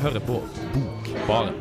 [0.00, 0.42] hører på
[0.74, 1.54] Bokbaren.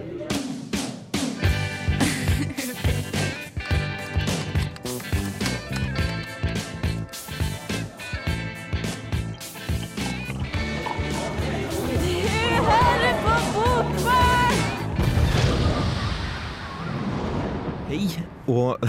[17.92, 18.08] Hei
[18.48, 18.80] og,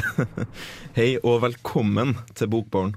[0.96, 2.94] hei og velkommen til Bokbaren.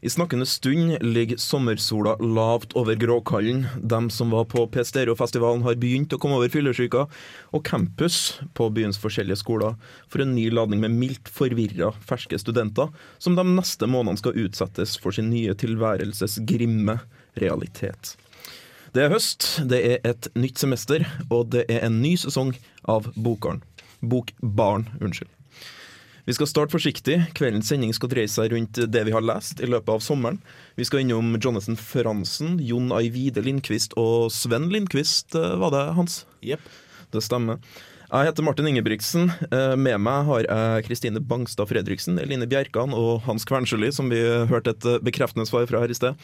[0.00, 3.66] I snakkende stund ligger sommersola lavt over Gråkallen.
[3.82, 7.08] De som var på P-Stereo-festivalen har begynt å komme over fyllesyka,
[7.50, 9.74] og campus på byens forskjellige skoler
[10.06, 14.94] for en ny ladning med mildt forvirra ferske studenter, som de neste månedene skal utsettes
[15.02, 17.00] for sin nye tilværelses grimme
[17.42, 18.14] realitet.
[18.94, 22.54] Det er høst, det er et nytt semester, og det er en ny sesong
[22.86, 23.64] av Bokbaren.
[23.98, 25.34] Bokbaren, unnskyld.
[26.28, 27.14] Vi skal starte forsiktig.
[27.32, 30.36] Kveldens sending skal dreie seg rundt det vi har lest i løpet av sommeren.
[30.76, 36.18] Vi skal innom Jonathan Fransen, Jon Ajvide Lindqvist og Sven Lindqvist, eh, var det hans?
[36.44, 36.68] Jepp.
[37.16, 37.64] Det stemmer.
[38.12, 39.32] Jeg heter Martin Ingebrigtsen.
[39.48, 44.20] Eh, Med meg har jeg Kristine Bangstad Fredriksen, Eline Bjerkan og Hans Kvernsjøli, som vi
[44.20, 46.14] hørte et eh, bekreftende svar fra her i sted.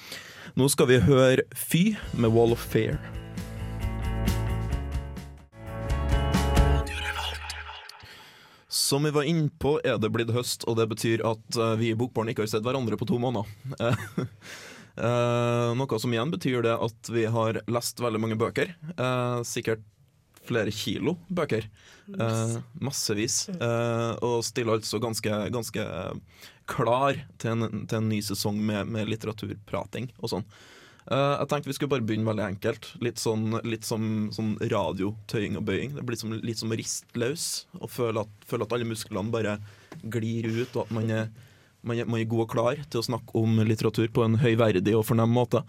[0.54, 3.00] Nå skal vi høre Fy med Wall of Fair.
[8.84, 11.92] Som vi var inne på, er det blitt høst, og det betyr at eh, vi
[11.94, 13.48] i Bokbarn ikke har sett hverandre på to måneder.
[14.94, 18.68] Eh, noe som igjen betyr det at vi har lest veldig mange bøker.
[18.94, 19.82] Eh, sikkert
[20.46, 21.66] flere kilo bøker.
[22.14, 23.48] Eh, massevis.
[23.48, 25.86] Eh, og stiller altså ganske, ganske
[26.70, 30.46] klar til en, til en ny sesong med, med litteraturprating og sånn.
[31.04, 32.90] Eh, jeg tenkte vi skulle bare begynne veldig enkelt.
[33.04, 35.96] Litt sånn, litt som sånn radiotøying og bøying.
[35.96, 39.34] Det blir som, litt som å riste løs og føle at, føle at alle musklene
[39.34, 39.58] bare
[40.00, 41.28] glir ut, og at man er,
[41.82, 44.96] man, er, man er god og klar til å snakke om litteratur på en høyverdig
[44.96, 45.64] og fornem måte.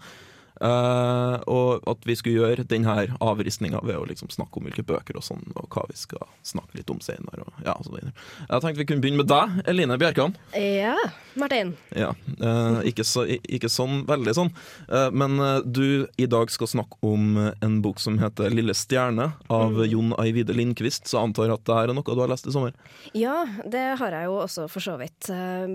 [0.56, 5.18] Eh, og at vi skulle gjøre denne avristninga ved å liksom snakke om hvilke bøker
[5.18, 7.44] og sånn, og hva vi skal snakke litt om senere.
[7.44, 7.76] Og, ja.
[7.76, 10.36] Jeg tenkte vi kunne begynne med deg, Eline Bjerkan.
[10.56, 10.96] Ja,
[11.36, 11.74] Martin.
[11.92, 14.52] Ja, uh, ikke, så, ikke sånn veldig sånn.
[14.88, 15.36] uh, men
[15.66, 20.56] du i dag skal snakke om en bok som heter 'Lille stjerne' av Jon Aivide
[20.56, 21.04] Lindqvist.
[21.06, 22.72] Så jeg antar at det her er noe du har lest i sommer?
[23.12, 25.28] Ja, det har jeg jo også for så vidt.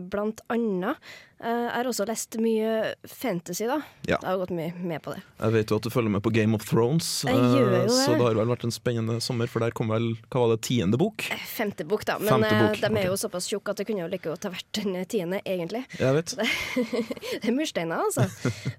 [0.10, 0.98] Blant annet.
[1.42, 3.82] Jeg har også lest mye fantasy, da.
[4.06, 4.18] Ja.
[4.22, 5.22] Det har gått mye med på det.
[5.42, 7.92] Jeg vet jo at du følger med på Game of Thrones, Jeg gjør jo det.
[7.92, 8.18] så det.
[8.20, 10.98] det har vel vært en spennende sommer, for der kom vel hva var det, tiende
[11.02, 11.26] bok?
[11.32, 12.18] Eh, Femte bok, da.
[12.20, 14.54] Men eh, bok, de er jo såpass tjukke at det kunne jo like godt ha
[14.54, 15.84] vært den tiende, egentlig.
[16.00, 16.36] Jeg vet.
[17.42, 18.26] Det er mursteiner, altså.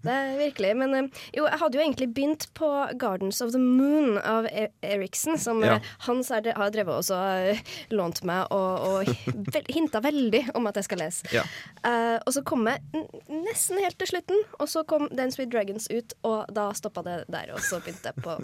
[0.02, 0.72] Det er virkelig.
[0.78, 2.68] Men eh, jo, jeg hadde jo egentlig begynt på
[3.00, 5.76] Gardens of the Moon av E- Eriksen, som Ja.
[5.76, 7.18] eh, Hans har drevet også
[7.52, 7.58] eh,
[7.90, 9.12] lånt meg og, og
[9.72, 11.26] hinta veldig om at jeg skal lese.
[11.34, 11.42] Ja.
[11.82, 12.80] Uh, og så kom jeg
[13.28, 17.18] nesten helt til slutten, og så kom Dance with Dragons ut, og da stoppa det
[17.32, 18.36] der, og så begynte jeg på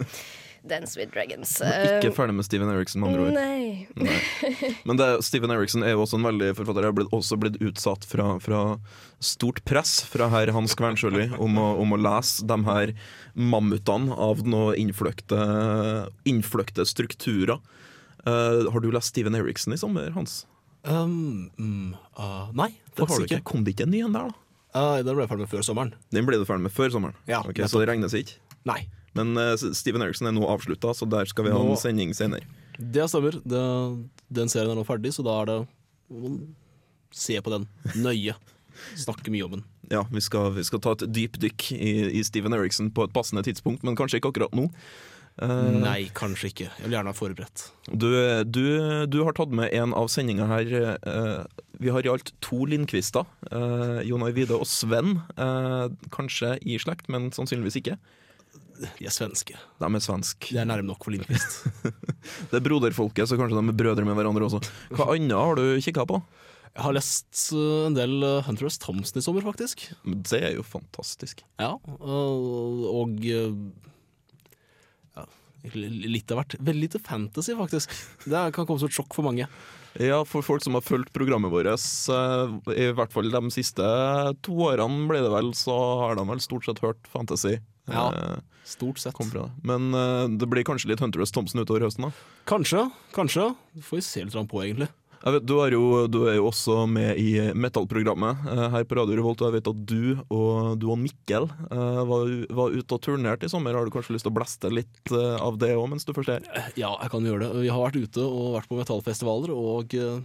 [0.69, 1.53] Dance with Dragons.
[1.63, 3.37] Er Ikke Eh, ferdig med Steven Eriksen, med andre ord.
[3.37, 3.87] Nei.
[4.87, 6.83] Men det, Steven Eriksen er jo også en veldig forfatter.
[6.83, 8.63] Jeg har blitt, også blitt utsatt fra, fra
[9.23, 12.93] stort press fra herr Hans Kvernsjøli om, om å lese de her
[13.39, 15.39] mammutene av noen innfløkte,
[16.27, 17.61] innfløkte strukturer.
[18.27, 20.43] Uh, har du lest Steven Eriksen i sommer, Hans?
[20.83, 23.45] Um, ah, nei, Det har du faktisk ikke.
[23.47, 24.48] Kom det ikke en ny en der, da?
[24.77, 25.93] Ah, den ble jeg ferdig med før sommeren.
[26.13, 27.15] Den ble du ferdig med før sommeren?
[27.29, 27.65] Ja, okay.
[27.67, 28.35] Så det regnes ikke?
[28.69, 28.83] Nei,
[29.17, 32.11] Men uh, Steven Eriksen er nå avslutta, så der skal vi ha Nå- en sending
[32.13, 32.45] senere.
[32.77, 33.39] det stemmer.
[33.43, 33.63] Det,
[34.29, 35.57] den serien er nå ferdig, så da er det
[37.11, 37.65] se på den
[38.03, 38.35] nøye.
[39.05, 39.63] Snakke mye om den.
[39.89, 43.41] Ja, vi skal, vi skal ta et dypdykk i, i Steven Eriksen på et passende
[43.43, 44.67] tidspunkt, men kanskje ikke akkurat nå.
[45.39, 46.67] Eh, Nei, kanskje ikke.
[46.67, 47.65] Jeg vil gjerne ha forberedt.
[47.89, 48.09] Du,
[48.43, 48.63] du,
[49.07, 50.73] du har tatt med en av sendinga her.
[50.99, 51.43] eh,
[51.79, 53.23] vi har i alt to Lindqvister.
[53.53, 55.21] Uh, Jon Arvide og Sven.
[55.39, 57.95] eh, kanskje i slekt, men sannsynligvis ikke.
[58.79, 59.55] De er svenske.
[59.79, 60.49] De er svensk.
[60.51, 61.61] Det er nærme nok for Lindqvist.
[62.51, 64.59] Det er broderfolket, så kanskje de er brødre med hverandre også.
[64.91, 66.19] Hva annet har du kikka på?
[66.69, 68.77] Jeg har lest en del Hunter S.
[68.79, 69.87] Thompson i sommer, faktisk.
[70.05, 71.41] Det er jo fantastisk.
[71.59, 73.55] Ja, og, og uh,
[75.15, 76.55] ja, egentlig litt av hvert.
[76.59, 77.93] Veldig lite fantasy, faktisk.
[78.25, 79.47] Det kan komme som et sjokk for mange.
[79.99, 81.65] Ja, for folk som har fulgt programmet vårt,
[82.77, 83.83] i hvert fall de siste
[84.45, 87.57] to årene, ble det vel, så har de vel stort sett hørt fantasy.
[87.89, 88.09] Ja.
[88.13, 88.39] eh,
[88.69, 89.17] Stort sett.
[89.65, 91.31] Men eh, det blir kanskje litt Hunter S.
[91.33, 92.11] Thompson utover høsten, da.
[92.45, 92.83] Kanskje,
[93.15, 93.47] kanskje.
[93.73, 94.91] Det Får vi se litt på, egentlig.
[95.19, 98.95] Jeg vet, du, er jo, du er jo også med i metallprogrammet eh, her på
[98.95, 102.95] Radio Revolt, og jeg vet at du og, du og Mikkel eh, var, var ute
[102.95, 103.75] og turnerte i sommer.
[103.75, 106.31] Har du kanskje lyst til å blaste litt eh, av det òg, mens du først
[106.37, 106.71] er her?
[106.79, 107.65] Ja, jeg kan gjøre det.
[107.65, 110.21] Vi har vært ute og vært på metallfestivaler, og eh,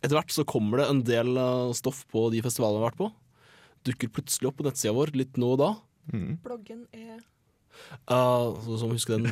[0.00, 3.02] etter hvert så kommer det en del eh, stoff på de festivalene vi har vært
[3.04, 3.12] på.
[3.86, 5.70] Dukker plutselig opp på nettsida vår litt nå og da.
[6.10, 6.34] Mm.
[6.42, 7.22] Bloggen er
[8.04, 9.26] Uh, så, så må vi huske den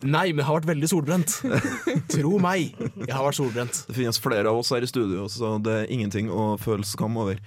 [0.01, 1.33] Nei, men jeg har vært veldig solbrent.
[2.13, 3.81] Tro meg, jeg har vært solbrent.
[3.89, 7.19] Det finnes flere av oss her i studio, så det er ingenting å føle skam
[7.19, 7.41] over.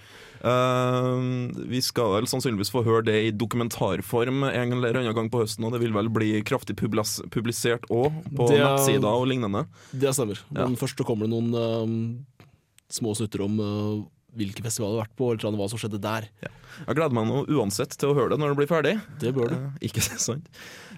[0.45, 5.41] Uh, vi skal vel sannsynligvis få høre det i dokumentarform en eller annen gang på
[5.41, 9.25] høsten, og det vil vel bli kraftig publis publisert òg, på Det er- nettsider og
[9.33, 9.65] lignende.
[9.97, 10.43] Det stemmer.
[10.53, 10.67] Ja.
[10.69, 12.53] Men først så kommer det noen uh,
[12.93, 14.05] små snutter om uh,
[14.39, 16.27] hvilke festivaler du har vært på, eller hva som skjedde der.
[16.43, 18.95] Jeg gleder meg nå uansett til å høre det når det blir ferdig.
[19.23, 19.55] Det bør du.
[19.61, 20.49] Eh, ikke sant?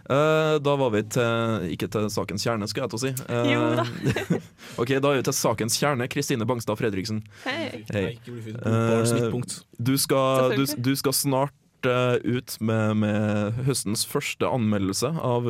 [0.07, 3.13] Eh, da var vi til Ikke til sakens kjerne, skulle jeg til å si.
[3.27, 3.85] Eh, Jo da.
[4.83, 6.09] ok, da er vi til sakens kjerne.
[6.13, 7.21] Kristine Bangstad Fredriksen.
[7.45, 7.85] Hei.
[7.93, 8.09] Hei.
[8.25, 9.37] Eh.
[9.77, 11.55] Du skal, du, du skal snart
[11.87, 15.45] ut med, med høstens første anmeldelse av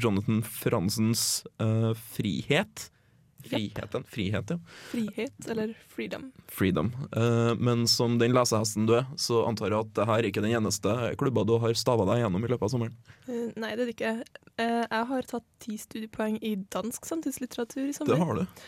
[0.00, 2.86] Jonathan Fransens uh, 'Frihet'.
[3.46, 4.04] Friheten?
[4.08, 4.58] Frihet, ja.
[4.90, 6.28] Frihet, eller freedom.
[6.48, 6.92] Freedom.
[7.16, 10.44] Eh, men som den lesehesten du er, så antar jeg at det her er ikke
[10.44, 12.94] den eneste klubba du har stava deg gjennom i løpet av sommeren.
[13.26, 14.14] Eh, nei, det er det ikke.
[14.62, 18.14] Eh, jeg har tatt ti studiepoeng i dansk samtidslitteratur i sommer.
[18.14, 18.64] Det har du.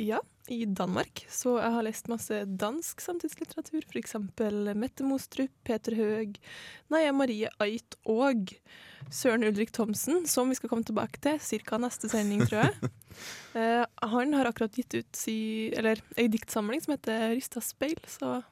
[0.00, 1.26] Ja, i Danmark.
[1.28, 3.84] Så jeg har lest masse dansk samtidslitteratur.
[4.00, 6.38] Eksempel Mette Mostrup, Peter Høeg,
[6.92, 8.54] Naja Marie Ait og
[9.10, 11.78] Søren Ulrik Thomsen, som vi skal komme tilbake til ca.
[11.82, 12.90] neste sending, tror jeg.
[13.58, 15.34] Eh, han har akkurat gitt ut si,
[15.74, 18.44] eller, ei diktsamling som heter 'Rysta speil', så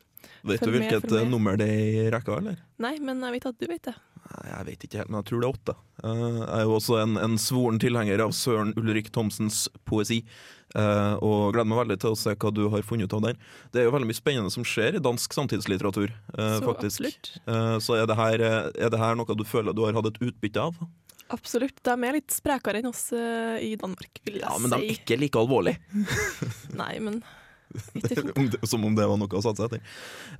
[0.42, 2.58] Vet du med, hvilket nummer det er i rekka, eller?
[2.82, 3.94] Nei, men jeg vet at du vet det.
[4.28, 5.76] Nei, Jeg vet ikke helt, men jeg tror det er åtte.
[6.02, 10.24] Eh, jeg er jo også en, en svoren tilhenger av Søren Ulrik Thomsens poesi,
[10.76, 13.38] og gleder meg veldig til å se hva du har funnet ut av der.
[13.72, 17.08] Det er jo veldig mye spennende som skjer i dansk samtidslitteratur, eh, Så faktisk.
[17.46, 20.10] Eh, så er det, her, eh, er det her noe du føler du har hatt
[20.12, 20.76] et utbytte av?
[21.30, 21.82] Absolutt.
[21.84, 24.94] De er litt sprekere enn oss eh, i Danmark, vil jeg Ja, men de er
[24.94, 25.80] ikke like alvorlige.
[26.80, 27.20] Nei, men
[28.62, 29.82] Som om det var noe å satse etter.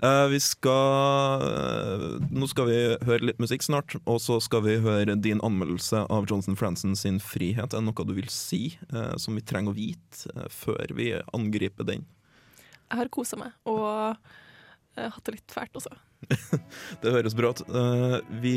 [0.00, 2.78] Eh, vi skal eh, Nå skal vi
[3.08, 7.20] høre litt musikk snart, og så skal vi høre din anmeldelse av Johnson Franson sin
[7.20, 7.74] 'Frihet'.
[7.74, 11.88] Er det noe du vil si eh, som vi trenger å vite før vi angriper
[11.88, 12.06] den?
[12.88, 14.16] Jeg har kosa meg og
[14.98, 15.92] hatt det litt fælt også.
[17.02, 17.60] Det høres bra ut.
[18.42, 18.56] Vi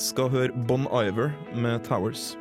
[0.00, 2.32] skal høre Bon Iver med 'Towers'.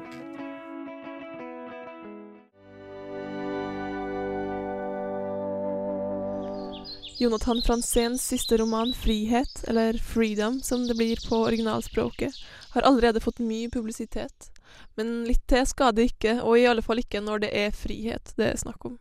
[7.20, 12.34] Jonathan Franzéns siste roman 'Frihet', eller 'Freedom' som det blir på originalspråket,
[12.70, 14.52] har allerede fått mye publisitet.
[14.96, 18.48] Men litt til skader ikke, og i alle fall ikke når det er frihet det
[18.48, 18.96] er snakk om.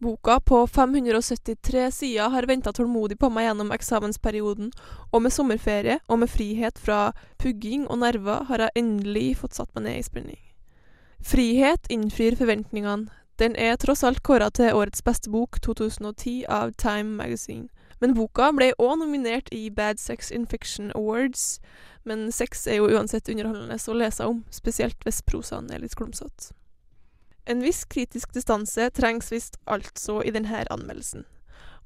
[0.00, 4.72] Boka på 573 sider har venta tålmodig på meg gjennom eksamensperioden,
[5.12, 9.70] og med sommerferie og med frihet fra pugging og nerver har jeg endelig fått satt
[9.76, 10.42] meg ned i spenning.
[11.22, 13.12] Frihet innfrir forventningene.
[13.40, 17.70] Den er tross alt kåra til årets beste bok 2010 av Time Magazine.
[18.00, 21.56] Men boka ble òg nominert i Bad Sex in Fiction Awards.
[22.04, 26.52] Men sex er jo uansett underholdende å lese om, spesielt hvis prosaen er litt klumsete.
[27.48, 31.24] En viss kritisk distanse trengs visst altså i denne anmeldelsen.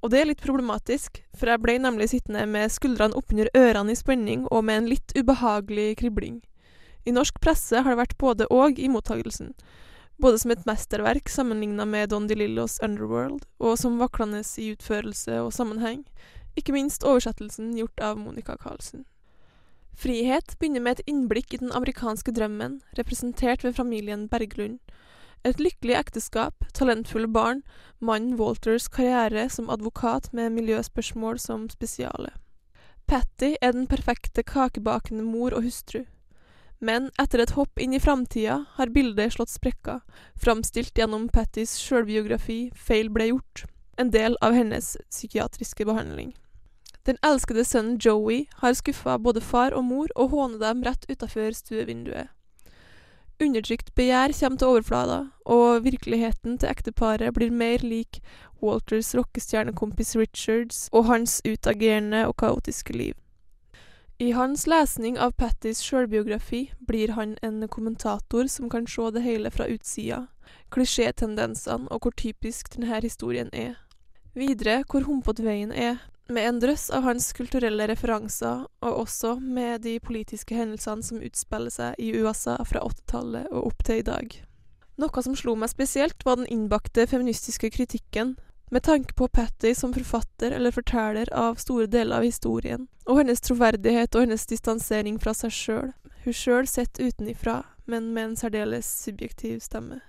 [0.02, 4.02] Og det er litt problematisk, for jeg ble nemlig sittende med skuldrene oppunder ørene i
[4.02, 6.42] spenning og med en litt ubehagelig kribling.
[7.06, 9.54] I norsk presse har det vært både og i mottagelsen.
[10.16, 15.52] Både som et mesterverk sammenligna med Don DeLillos Underworld, og som vaklende i utførelse og
[15.52, 16.04] sammenheng.
[16.54, 19.04] Ikke minst oversettelsen gjort av Monica Carlsen.
[19.94, 24.78] Frihet begynner med et innblikk i den amerikanske drømmen, representert ved familien Berglund.
[25.44, 27.62] Et lykkelig ekteskap, talentfulle barn,
[28.00, 32.32] mannen Walters karriere som advokat med miljøspørsmål som spesiale.
[33.06, 36.06] Patty er den perfekte kakebakende mor og hustru.
[36.84, 40.02] Men etter et hopp inn i framtida har bildet slått sprekker,
[40.36, 43.64] framstilt gjennom Pattys sjølbiografi 'Feil ble gjort',
[43.96, 46.34] en del av hennes psykiatriske behandling.
[47.08, 51.56] Den elskede sønnen Joey har skuffa både far og mor og håner dem rett utafor
[51.56, 52.28] stuevinduet.
[53.40, 58.20] Undertrykt begjær kommer til overflata, og virkeligheten til ekteparet blir mer lik
[58.60, 63.14] Walters rockestjernekompis Richards og hans utagerende og kaotiske liv.
[64.18, 69.50] I hans lesning av Pattys sjølbiografi blir han en kommentator som kan se det hele
[69.50, 70.20] fra utsida,
[70.70, 73.74] klisjétendensene og hvor typisk denne historien er.
[74.38, 75.98] Videre hvor humpete veien er,
[76.30, 81.74] med en drøss av hans kulturelle referanser, og også med de politiske hendelsene som utspiller
[81.74, 84.38] seg i USA fra 80-tallet og opp til i dag.
[84.94, 88.36] Noe som slo meg spesielt, var den innbakte feministiske kritikken,
[88.70, 93.44] med tanke på Patty som forfatter eller forteller av store deler av historien, og hennes
[93.44, 95.92] troverdighet og hennes distansering fra seg sjøl,
[96.24, 100.00] hun sjøl sett utenifra, men med en særdeles subjektiv stemme.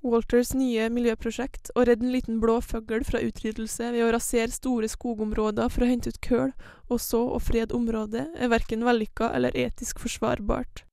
[0.00, 4.88] Walters nye miljøprosjekt, å redde en liten blå fugl fra utryddelse ved å rasere store
[4.88, 6.54] skogområder for å hente ut køl,
[6.88, 10.86] og så å frede området, er verken vellykka eller etisk forsvarbart.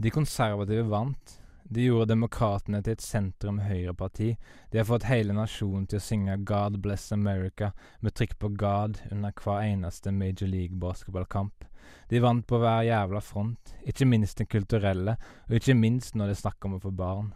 [0.00, 1.41] De konservative vant.
[1.72, 4.34] De gjorde demokratene til et sentrum-høyreparti.
[4.68, 7.70] De har fått hele nasjonen til å synge God bless America
[8.04, 11.64] med trykk på God under hver eneste Major League basketballkamp.
[12.12, 15.14] De vant på hver jævla front, ikke minst den kulturelle,
[15.48, 17.30] og ikke minst når det er snakk om å få barn.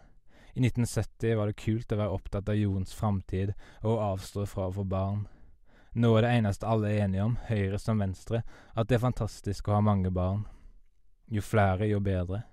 [0.53, 4.67] I 1970 var det kult å være opptatt av jordens framtid og å avstå fra
[4.67, 5.23] å få barn.
[5.97, 8.43] Nå er det eneste alle er enige om, høyre som venstre,
[8.77, 10.45] at det er fantastisk å ha mange barn.
[11.25, 12.43] Jo flere, jo bedre.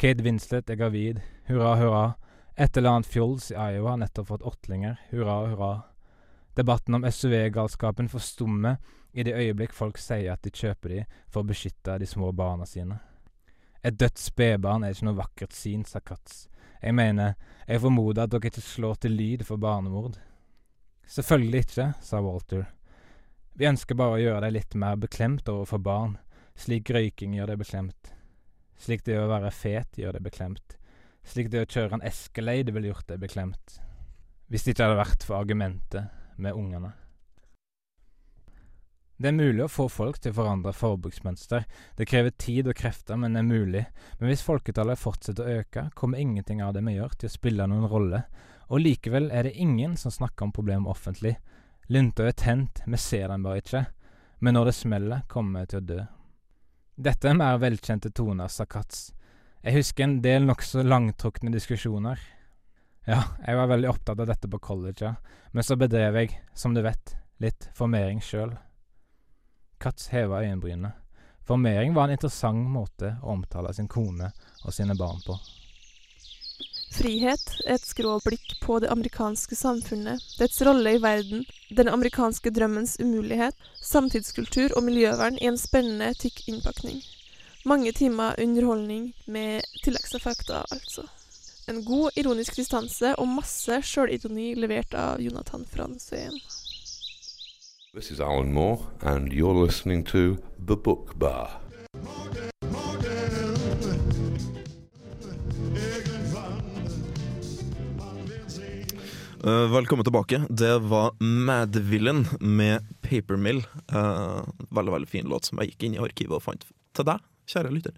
[0.00, 1.20] Kate Winslet er gravid.
[1.44, 2.12] Hurra, hurra.
[2.56, 4.94] Et eller annet fjols i Iowa har nettopp fått åttlinger.
[5.10, 5.82] Hurra, hurra.
[6.56, 8.78] Debatten om SUV-galskapen forstummer
[9.12, 12.64] i det øyeblikk folk sier at de kjøper de for å beskytte de små barna
[12.64, 12.96] sine.
[13.84, 16.46] Et dødt spedbarn er ikke noe vakkert syn, sa Katz.
[16.80, 17.34] Jeg mener,
[17.68, 20.16] jeg formoder at dere ikke slår til lyd for barnemord.
[21.12, 22.64] Selvfølgelig ikke, sa Walter.
[23.52, 26.16] Vi ønsker bare å gjøre deg litt mer beklemt overfor barn,
[26.56, 28.14] slik røyking gjør deg beklemt.
[28.80, 30.78] Slik det å være fet gjør deg beklemt.
[31.26, 33.76] Slik det å kjøre en Escalade ville gjort deg beklemt.
[34.48, 36.94] Hvis det ikke hadde vært for argumentet med ungene.
[39.20, 41.66] Det er mulig å få folk til å forandre forbruksmønster.
[41.96, 43.82] Det krever tid og krefter, men det er mulig.
[44.16, 47.66] Men hvis folketallet fortsetter å øke, kommer ingenting av det vi gjør til å spille
[47.68, 48.22] noen rolle.
[48.72, 51.34] Og likevel er det ingen som snakker om problemet offentlig.
[51.92, 53.84] Lunta er tent, vi ser den bare ikke.
[54.40, 56.00] Men når det smeller, kommer vi til å dø.
[57.00, 59.14] Dette er mer velkjente toner, sa Katz.
[59.64, 62.20] Jeg husker en del nokså langtrukne diskusjoner.
[63.08, 65.14] Ja, jeg var veldig opptatt av dette på college, ja.
[65.56, 68.52] men så bedrev jeg, som du vet, litt formering sjøl.
[69.80, 70.92] Katz heva øyenbrynene.
[71.48, 74.28] Formering var en interessant måte å omtale sin kone
[74.66, 75.38] og sine barn på.
[76.90, 83.54] Frihet et skråblikk på det amerikanske samfunnet, dets rolle i verden, den amerikanske drømmens umulighet,
[83.78, 86.98] samtidskultur og miljøvern i en spennende, tykk innpakning.
[87.64, 91.06] Mange timer underholdning med tilleggseffekter, altså.
[91.70, 96.40] En god ironisk distanse og masse sjølironi levert av Jonathan Franzén.
[97.94, 101.60] This is Alan Moore, and you're listening to The Book Bar.
[109.44, 110.42] Velkommen tilbake.
[110.48, 113.62] Det var Mad Villain med Papermill.
[113.92, 116.66] Uh, veldig veldig fin låt som jeg gikk inn i arkivet og fant
[116.96, 117.94] til deg, kjære lytter.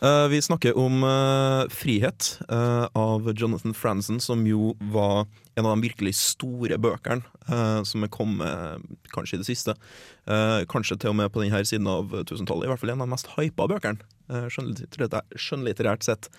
[0.00, 5.26] Uh, vi snakker om uh, Frihet eh, av Jonathan Franzen, som jo var
[5.60, 9.76] en av de virkelig store bøkene eh, som er kommet kanskje i det siste.
[10.24, 12.66] Eh, kanskje til og med på denne siden av 1000-tallet.
[12.66, 16.30] I hvert fall en av de mest hypa bøkene, eh, skjønnlitterært sett.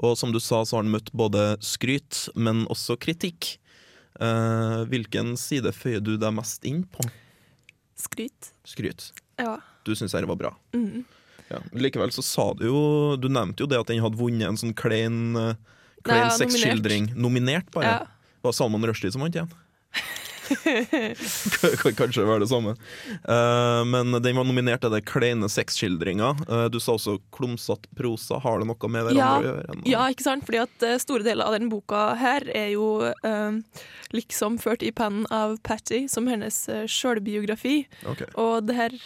[0.00, 3.58] Og som du sa, så har han møtt både skryt, men også kritikk.
[4.22, 7.04] Eh, hvilken side føyer du deg mest inn på?
[7.98, 8.52] Skryt.
[8.68, 9.10] Skryt.
[9.40, 9.56] Ja.
[9.86, 10.52] Du syns dette var bra.
[10.76, 11.02] Mm.
[11.50, 11.58] Ja.
[11.74, 12.82] Likevel så sa du jo
[13.20, 15.58] Du nevnte jo det at den hadde vunnet en sånn klein, eh,
[16.06, 17.12] klein sexskildring.
[17.18, 17.98] Nominert, bare.
[17.98, 17.98] Ja.
[18.38, 19.50] Det var Salman Rushdie som vant igjen.
[21.96, 22.74] Kan det var det samme.
[23.28, 26.32] Eh, men den var nominert til det kleine sexskildringa.
[26.48, 28.40] Uh, du sa også klumsete prosa.
[28.42, 29.64] Har det noe med hverandre Ja, å gjøre?
[29.72, 30.46] enn- Ja, ikke sant?
[30.48, 32.86] Fordi at eh, store deler av denne boka her er jo
[34.12, 37.86] liksom ført i pennen av Patty som hennes sjølbiografi.
[38.06, 38.28] Okay.
[38.40, 38.96] Og det her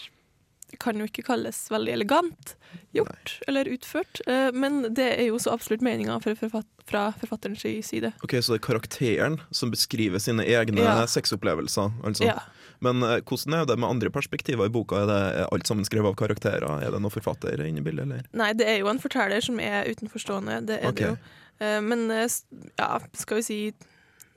[0.83, 2.57] kan jo ikke kalles veldig elegant
[2.97, 7.63] gjort eller utført, eh, men det er jo så absolutt meninga fra, forfatt fra forfatterens
[7.87, 8.13] side.
[8.23, 11.07] ok, Så det er karakteren som beskriver sine egne Ja.
[11.07, 11.93] sexopplevelser?
[12.05, 12.25] Altså.
[12.25, 12.39] Ja.
[12.81, 15.03] Men eh, hvordan er det med andre perspektiver i boka?
[15.03, 16.83] Er det er alt sammen skrevet av karakterer?
[16.83, 18.23] Er det noen forfatter inne i bildet, eller?
[18.33, 21.05] Nei, det er jo en forteller som er utenforstående, det er okay.
[21.05, 21.19] det jo.
[21.59, 23.61] Eh, Men ja, skal vi si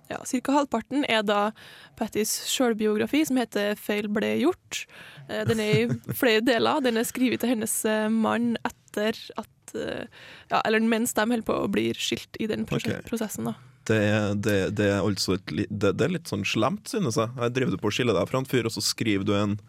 [0.09, 1.51] ja, Cirka halvparten er da
[1.99, 4.85] Pattys sjølbiografi, som heter 'Feil ble gjort'.
[5.29, 6.81] Eh, Den er i flere deler.
[6.81, 10.05] Den er skrevet til hennes eh, mann etter at eh,
[10.49, 13.53] ja, Eller mens de holder på å bli skilt i den prosessen, da.
[13.85, 17.29] Det, er- det, det er altså et, det, det er litt sånn slemt, synes jeg.
[17.37, 19.59] Jeg driver du på å skille deg fra en fyr, og så skriver du en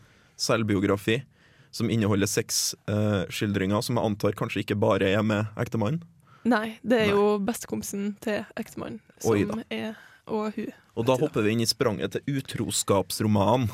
[0.40, 1.23] selvbiografi
[1.70, 6.02] som inneholder seks eh, skildringer, som jeg antar kanskje ikke bare er med ektemannen.
[6.49, 7.12] Nei, det er Nei.
[7.14, 9.94] jo bestekompisen til ektemannen som Oi, er
[10.29, 10.73] Og hun.
[10.99, 13.71] Og da hopper vi inn i spranget til utroskapsromanen.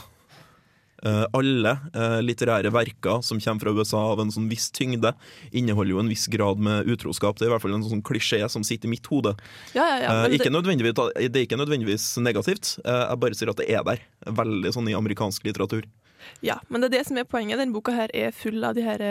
[1.05, 5.13] Uh, alle uh, litterære verker som kommer fra USA av en sånn viss tyngde,
[5.53, 7.37] inneholder jo en viss grad med utroskap.
[7.37, 9.35] Det er i hvert fall en sånn klisjé som sitter i mitt hode.
[9.77, 10.09] Ja, ja, ja.
[10.09, 10.39] uh, det, det
[11.29, 14.03] er ikke nødvendigvis negativt, jeg bare sier at det er der.
[14.41, 15.85] Veldig sånn i amerikansk litteratur.
[16.43, 17.61] Ja, men det er det som er poenget.
[17.61, 19.05] Denne boka her er full av de her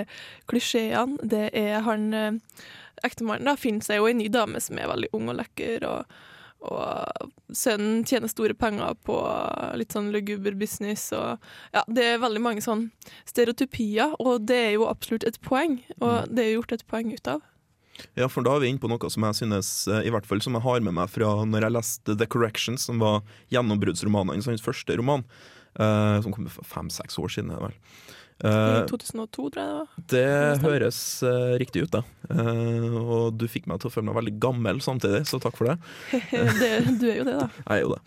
[0.51, 1.22] klisjeene.
[1.22, 2.10] Det er han
[3.06, 6.18] Ektemannen da finner seg jo en ny dame som er veldig ung og lekker, og,
[6.65, 9.17] og sønnen tjener store penger på
[9.79, 11.41] litt sånn luguber business, og
[11.75, 12.89] ja, det er veldig mange sånn
[13.29, 17.13] stereotypier, og det er jo absolutt et poeng, og det er jo gjort et poeng
[17.13, 17.43] ut av.
[18.15, 20.41] Ja, for da er vi inne på noe som jeg synes, eh, i hvert fall
[20.43, 23.22] som jeg har med meg fra når jeg leste The Corrections, som var
[23.53, 25.24] gjennombruddsromanen, hans første roman,
[25.79, 27.55] eh, som kom for fem-seks år siden.
[27.55, 27.75] vel.
[28.44, 29.92] I Eh, 2002, tror jeg det var.
[30.12, 32.01] det høres uh, riktig ut, da.
[32.27, 35.72] Uh, og du fikk meg til å føle meg veldig gammel samtidig, så takk for
[35.72, 35.77] det.
[36.60, 37.48] det, du er jo det, da.
[37.70, 38.01] Jeg er jo det.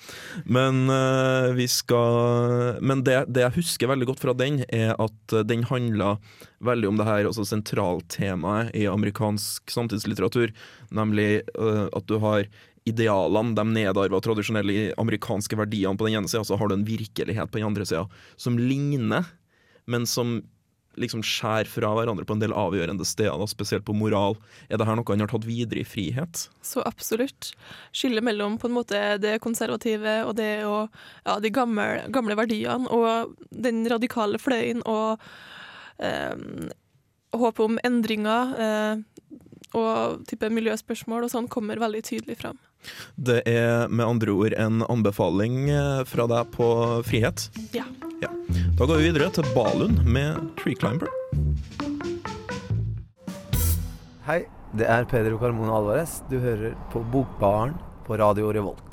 [0.45, 5.37] Men uh, vi skal Men det, det jeg husker veldig godt fra den, er at
[5.49, 6.19] den handla
[6.65, 10.53] veldig om det her altså sentraltemaet i amerikansk samtidslitteratur,
[10.93, 12.49] nemlig at du har
[12.89, 17.51] idealene, de nedarva tradisjonelle amerikanske verdiene på den ene sida, så har du en virkelighet
[17.51, 18.05] på den andre sida,
[18.41, 19.29] som ligner,
[19.89, 20.39] men som
[20.99, 24.37] liksom skjærer fra hverandre på en del avgjørende steder, spesielt på moral.
[24.69, 26.49] Er det her noe han har tatt videre i frihet?
[26.65, 27.53] Så absolutt.
[27.95, 30.89] Skillet mellom på en måte det konservative og det og
[31.25, 35.23] ja, de gamle, gamle verdiene og den radikale fløyen og
[36.03, 36.35] eh,
[37.37, 39.05] håpet om endringer eh,
[39.77, 42.59] og type miljøspørsmål og sånn kommer veldig tydelig fram.
[43.17, 46.69] Det er med andre ord en anbefaling eh, fra deg på
[47.09, 47.49] frihet.
[47.75, 47.85] Ja.
[48.79, 51.11] Da går vi videre til Balund med Tree Climber.
[54.29, 54.45] Hei,
[54.79, 56.21] det er Pedro Carmona Alvarez.
[56.31, 57.75] Du hører på Bokbaren
[58.07, 58.88] på Radio Revolt.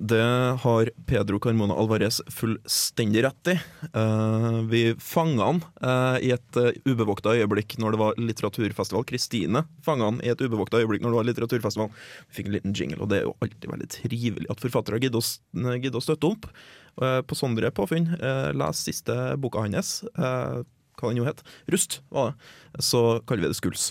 [0.00, 3.60] Det har Pedro Carmona Alvarez fullstendig rett i.
[3.94, 9.04] Eh, vi fanga han eh, i et uh, ubevokta øyeblikk når det var litteraturfestival.
[9.04, 11.92] Kristine fanga han i et ubevokta øyeblikk når det var litteraturfestival.
[12.30, 15.20] Vi fikk en liten jingle, og det er jo alltid veldig trivelig at forfattere gidder
[15.20, 16.48] å, støtte opp.
[16.96, 18.14] På sånne påfunn,
[18.56, 22.84] les siste boka hans, hva den jo het, Rust, var det.
[22.88, 23.90] Så kaller vi det Skuls.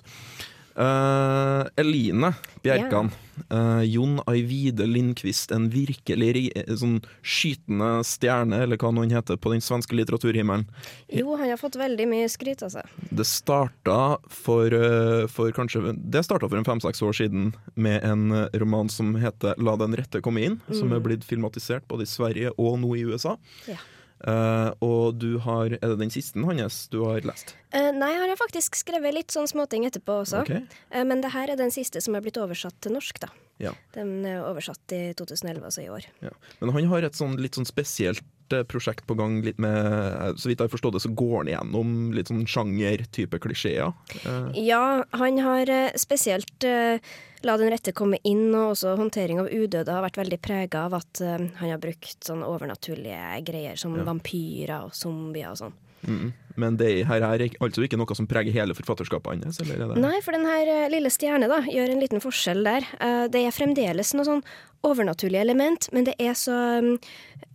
[0.79, 2.33] Eh, Eline
[2.63, 3.11] Bjerkan.
[3.49, 9.51] eh, Jon Aivide Lindqvist, en virkelig eh, sånn skytende stjerne, eller hva noen heter, på
[9.51, 10.67] den svenske litteraturhimmelen.
[11.11, 12.95] Jo, han har fått veldig mye skryt, av seg.
[13.11, 13.99] Det starta
[14.31, 19.15] for, uh, for kanskje Det starta for en fem-seks år siden med en roman som
[19.19, 22.95] heter 'La den rette komme inn', som er blitt filmatisert både i Sverige og nå
[22.95, 23.37] i USA.
[23.67, 23.79] Ja.
[24.19, 27.53] Eh, og du har Er det den siste hans du har lest?
[27.71, 30.41] Uh, nei, jeg har faktisk skrevet litt sånn småting etterpå også.
[30.43, 30.65] Okay.
[30.91, 33.29] Uh, men det her er den siste som er blitt oversatt til norsk, da.
[33.61, 33.71] Ja.
[33.95, 36.07] Den er oversatt i 2011, altså i år.
[36.25, 36.33] Ja.
[36.59, 38.25] Men han har et sånn litt sånn spesielt
[38.67, 39.41] prosjekt på gang.
[39.45, 42.45] Litt med, eh, så vidt jeg har forstått det, så går han igjennom litt sånn
[42.45, 43.93] sjanger-type klisjeer.
[44.25, 46.99] Eh, Ja, han har eh, spesielt eh,
[47.41, 50.93] La den rette komme inn, og også håndtering av udøde har vært veldig prega av
[50.97, 54.03] at eh, han har brukt sånn overnaturlige greier som Ja.
[54.03, 55.73] vampyrer og zombier og sånn.
[56.07, 56.33] mm.
[56.59, 59.61] Men det her er altså ikke noe som preger hele forfatterskapet hans?
[59.99, 62.87] Nei, for den her eh, lille stjerne da, gjør en liten forskjell der.
[62.99, 64.43] Eh, det er fremdeles noe sånn
[64.87, 66.93] overnaturlig element, men det er så mm,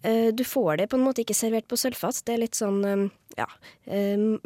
[0.04, 2.20] eh, Du får det på en måte ikke servert på sølvfat.
[2.28, 3.46] Det er litt sånn mm, ja,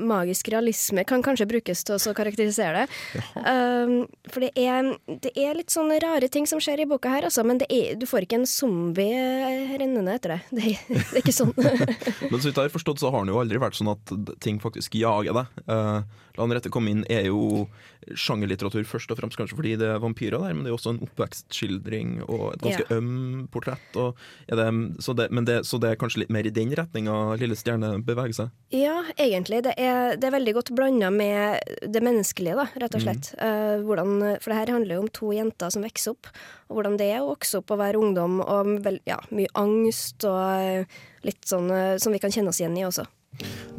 [0.00, 3.24] magisk realisme kan kanskje brukes til å karakterisere det.
[3.36, 4.88] Um, for det er,
[5.26, 7.98] det er litt sånne rare ting som skjer i boka her, altså, men det er,
[8.00, 10.40] du får ikke en zombie rennende etter det.
[10.56, 11.52] Det, er- det er ikke sånn.
[12.30, 14.14] Men så vidt jeg har forstått, så har han jo aldri vært sånn at
[14.48, 15.60] ting faktisk jager deg.
[15.68, 16.00] Uh,
[16.38, 17.66] La den rette komme inn er jo
[18.14, 21.00] sjangerlitteratur først og fremst, kanskje fordi det er vampyrer der, men det er også en
[21.02, 22.96] oppvekstskildring og et ganske Ja.
[22.96, 23.98] øm portrett.
[23.98, 24.14] Og
[24.46, 24.68] det,
[25.02, 27.98] så, det, men det, så det er kanskje litt mer i den retninga Lille Stjerne
[28.06, 28.54] beveger seg?
[28.70, 29.64] Ja, egentlig.
[29.66, 33.34] Det er, det er veldig godt blanda med det menneskelige, da, rett og slett.
[33.42, 36.30] Eh, hvordan, for det her handler jo om to jenter som vokser opp,
[36.70, 40.22] og hvordan det er å vokse opp og være ungdom, og vel, ja, mye angst
[40.28, 43.10] og eh, litt sånn eh, som vi kan kjenne oss igjen i også.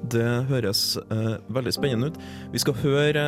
[0.10, 2.20] Det høres eh, veldig spennende ut.
[2.54, 3.26] Vi skal høre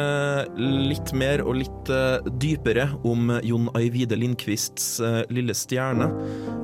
[0.48, 6.08] eh, litt mer og litt eh, dypere om Jon Aivide Lindqvists eh, Lille stjerne.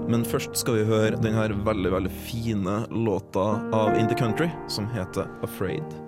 [0.08, 4.49] Men først skal vi høre den her veldig, veldig fine låta av In The Country
[4.71, 6.07] som heter Afraid.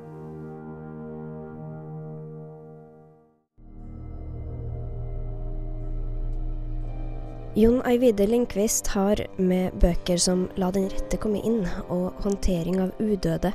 [7.59, 12.93] Jon Eivide Lindqvist har med bøker som La den rette komme inn og Håndtering av
[13.03, 13.49] udøde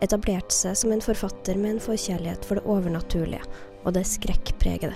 [0.00, 3.42] etablert seg som en forfatter med en forkjærlighet for det overnaturlige
[3.82, 4.94] og det skrekkpregede.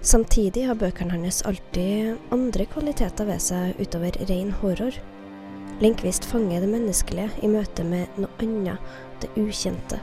[0.00, 4.96] Samtidig har bøkene hans alltid andre kvaliteter ved seg utover ren horror.
[5.84, 8.80] Lindqvist fanger det menneskelige i møte med noe annet,
[9.20, 10.00] det ukjente.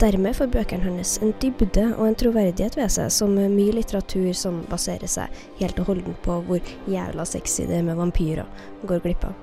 [0.00, 4.62] Dermed får bøkene hans en dybde og en troverdighet ved seg som mye litteratur som
[4.70, 8.48] baserer seg helt og holdent på hvor jævla sexy det er med vampyrer,
[8.88, 9.34] går glipp av.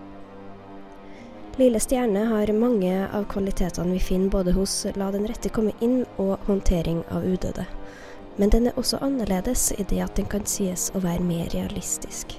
[1.62, 6.04] Lille stjerne har mange av kvalitetene vi finner både hos La den rette komme inn
[6.22, 7.68] og håndtering av udøde.
[8.38, 12.34] Men den er også annerledes i det at den kan sies å være mer realistisk.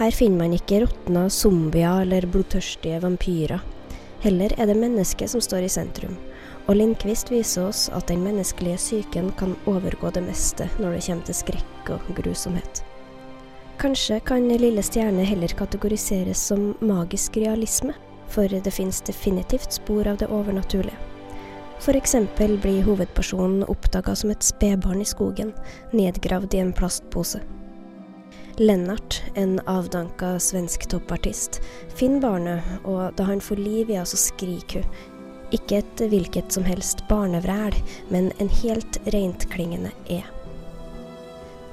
[0.00, 3.60] Her finner man ikke råtna zombier eller blodtørstige vampyrer.
[4.24, 6.16] Heller er det mennesket som står i sentrum.
[6.70, 11.26] Og Lindqvist viser oss at den menneskelige psyken kan overgå det meste når det kommer
[11.26, 12.84] til skrekk og grusomhet.
[13.82, 17.96] Kanskje kan Lille stjerne heller kategoriseres som magisk realisme,
[18.30, 20.94] for det finnes definitivt spor av det overnaturlige.
[21.90, 25.50] Eksempel blir hovedpersonen oppdaga som et spedbarn i skogen,
[25.90, 27.40] nedgravd i en plastpose.
[28.60, 31.62] Lennart, en avdanka svensk toppartist,
[31.96, 35.19] finner barnet, og da han får liv i henne, så skriker hun.
[35.50, 37.74] Ikke et hvilket som helst barnevræl,
[38.08, 40.22] men en helt rentklingende E.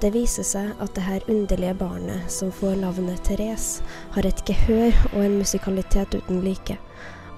[0.02, 3.82] Det viser seg at det her underlige barnet som får navnet Therese,
[4.13, 6.78] har et gehør og en musikalitet uten like,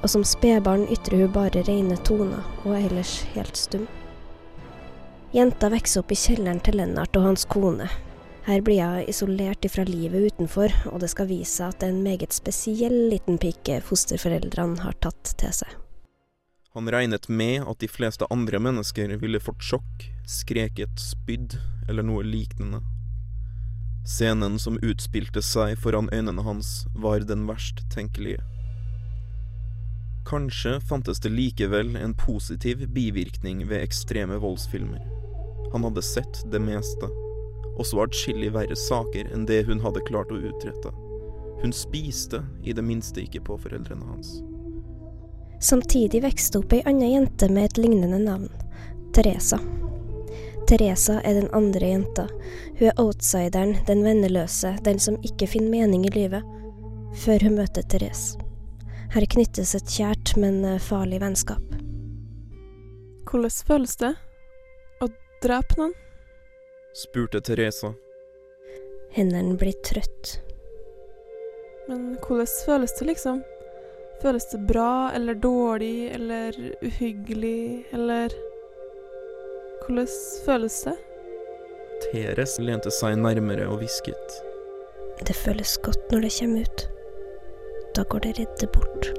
[0.01, 3.87] og som spedbarn ytrer hun bare rene toner, og er ellers helt stum.
[5.31, 7.87] Jenta vokser opp i kjelleren til Lennart og hans kone.
[8.47, 11.95] Her blir hun isolert ifra livet utenfor, og det skal vise seg at det er
[11.95, 15.79] en meget spesiell liten pike fosterforeldrene har tatt til seg.
[16.73, 21.55] Han regnet med at de fleste andre mennesker ville fått sjokk, skreket, spydd
[21.89, 22.83] eller noe lignende.
[24.05, 28.43] Scenen som utspilte seg foran øynene hans, var den verst tenkelige.
[30.29, 35.01] Kanskje fantes det likevel en positiv bivirkning ved ekstreme voldsfilmer.
[35.73, 37.09] Han hadde sett det meste,
[37.81, 40.93] også atskillig verre saker enn det hun hadde klart å utrette.
[41.63, 44.37] Hun spiste i det minste ikke på foreldrene hans.
[45.59, 48.47] Samtidig vokste opp ei anna jente med et lignende navn,
[49.13, 49.59] Teresa.
[50.69, 52.27] Teresa er den andre jenta.
[52.77, 56.45] Hun er outsideren, den venneløse, den som ikke finner mening i livet,
[57.25, 58.37] før hun møter Therese.
[59.09, 61.63] Her knyttes et kjært, men eh, farlig vennskap.
[63.25, 64.13] Hvordan føles det
[65.01, 65.09] å
[65.41, 65.95] drepe noen?
[66.93, 67.95] Spurte Teresa.
[69.17, 70.37] Hendene blir trøtt.
[71.89, 73.41] Men hvordan føles det, liksom?
[74.19, 78.33] Føles det bra eller dårlig eller uhyggelig eller
[79.85, 80.07] Hvordan
[80.45, 80.95] føles det?
[82.03, 84.35] Teres lente seg nærmere og hvisket.
[85.25, 86.83] Det føles godt når det kommer ut.
[87.95, 89.09] Da går det redde bort.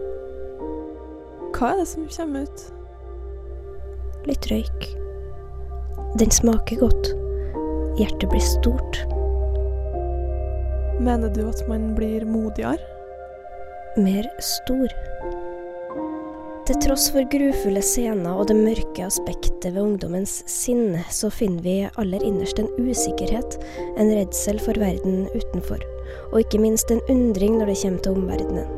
[1.56, 2.62] Hva er det som kommer ut?
[4.28, 4.86] Litt røyk.
[6.20, 7.12] Den smaker godt.
[7.98, 9.02] Hjertet blir stort.
[11.00, 12.99] Mener du at man blir modigere?
[13.98, 14.92] Mer stor.
[16.68, 21.74] Til tross for grufulle scener og det mørke aspektet ved ungdommens sinn, så finner vi
[21.98, 23.56] aller innerst en usikkerhet,
[23.98, 25.82] en redsel for verden utenfor,
[26.30, 28.70] og ikke minst en undring når det kommer til omverdenen.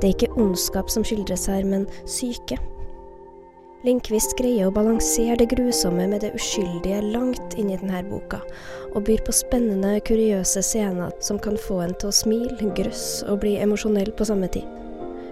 [0.00, 2.56] Det er ikke ondskap som skildres her, men syke.
[3.80, 8.42] Lindqvist greier å balansere det grusomme med det uskyldige langt inn i denne boka,
[8.92, 13.40] og byr på spennende, kuriøse scener som kan få en til å smile, grøsse og
[13.40, 14.68] bli emosjonell på samme tid.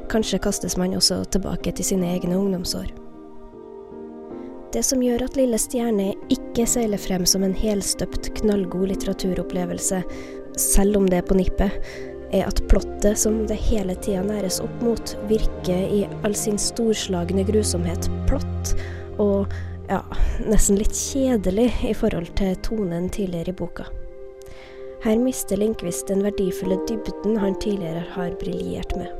[0.08, 2.88] Kanskje kastes man også tilbake til sine egne ungdomsår.
[4.72, 10.00] Det som gjør at Lille stjerne ikke seiler frem som en helstøpt, knallgod litteraturopplevelse,
[10.56, 11.76] selv om det er på nippet,
[12.32, 17.46] er at plottet som det hele tida næres opp mot, virker i all sin storslagne
[17.48, 18.74] grusomhet platt
[19.18, 19.48] og
[19.88, 20.02] ja,
[20.44, 23.88] nesten litt kjedelig i forhold til tonen tidligere i boka.
[25.04, 29.12] Her mister Lindqvist den verdifulle dybden han tidligere har briljert med.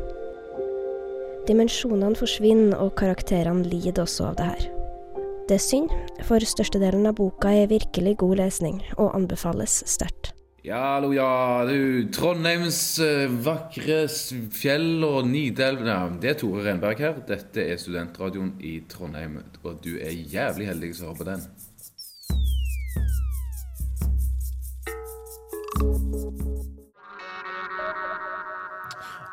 [1.49, 4.67] Dimensjonene forsvinner, og karakterene lider også av det her.
[5.49, 5.93] Det er synd,
[6.29, 10.35] for størstedelen av boka er virkelig god lesning, og anbefales sterkt.
[10.67, 12.09] Ja, hallo, ja, du.
[12.11, 14.01] Trondheims eh, vakre
[14.51, 17.21] fjell og Nidelv ja, Det er Tore Renberg her.
[17.29, 21.47] Dette er studentradioen i Trondheim, og du er jævlig heldig som hører på den.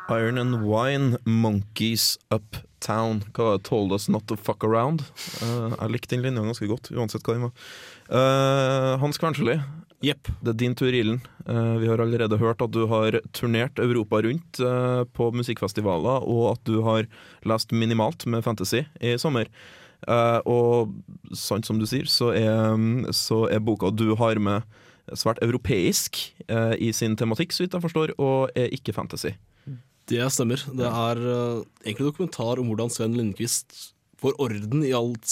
[0.06, 3.24] Iron and Wine, Monkeys Uptown.
[3.34, 3.66] Hva var det?
[3.66, 5.02] Told us not to fuck around.
[5.42, 7.66] Uh, jeg likte den linja ganske godt, uansett hva den var.
[8.06, 9.58] Uh, Hans Kvernsli,
[10.04, 10.28] Jepp.
[10.44, 11.22] det er din tur, Ilden.
[11.48, 16.52] Eh, vi har allerede hørt at du har turnert Europa rundt eh, på musikkfestivaler, og
[16.52, 17.08] at du har
[17.48, 19.48] lest minimalt med fantasy i sommer.
[20.06, 20.92] Eh, og
[21.32, 22.76] sant som du sier, så er,
[23.16, 24.66] så er boka du har med
[25.14, 26.18] svært europeisk
[26.82, 29.36] i sin tematikk, så vidt jeg forstår, og er ikke fantasy.
[30.10, 30.58] Det stemmer.
[30.74, 35.30] Det er uh, egentlig dokumentar om hvordan Sven Lindqvist får orden i alt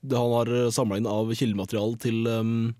[0.00, 2.72] det han har samla inn av kildemateriale til um,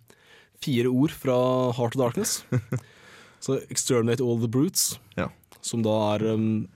[0.65, 1.37] fire ord fra
[1.77, 2.45] Heart of Darkness.
[3.41, 5.29] Så 'Exterminate All The Brutes', Ja.
[5.63, 6.69] som da er um,